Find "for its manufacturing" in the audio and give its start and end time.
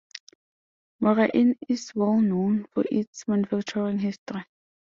2.73-3.99